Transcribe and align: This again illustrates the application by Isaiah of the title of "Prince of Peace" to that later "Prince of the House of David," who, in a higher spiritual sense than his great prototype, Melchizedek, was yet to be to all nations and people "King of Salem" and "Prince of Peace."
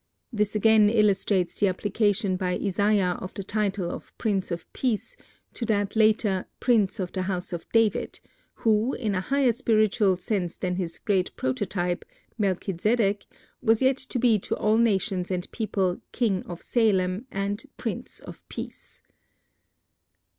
This 0.33 0.55
again 0.55 0.89
illustrates 0.89 1.59
the 1.59 1.67
application 1.67 2.35
by 2.35 2.53
Isaiah 2.55 3.19
of 3.21 3.35
the 3.35 3.43
title 3.43 3.91
of 3.91 4.11
"Prince 4.17 4.49
of 4.49 4.65
Peace" 4.73 5.15
to 5.53 5.63
that 5.65 5.95
later 5.95 6.47
"Prince 6.59 6.99
of 6.99 7.11
the 7.11 7.21
House 7.21 7.53
of 7.53 7.69
David," 7.69 8.19
who, 8.55 8.95
in 8.95 9.13
a 9.13 9.21
higher 9.21 9.51
spiritual 9.51 10.17
sense 10.17 10.57
than 10.57 10.77
his 10.77 10.97
great 10.97 11.35
prototype, 11.35 12.03
Melchizedek, 12.35 13.27
was 13.61 13.83
yet 13.83 13.97
to 13.97 14.17
be 14.17 14.39
to 14.39 14.55
all 14.55 14.79
nations 14.79 15.29
and 15.29 15.51
people 15.51 16.01
"King 16.11 16.41
of 16.47 16.63
Salem" 16.63 17.27
and 17.29 17.63
"Prince 17.77 18.21
of 18.21 18.41
Peace." 18.49 19.01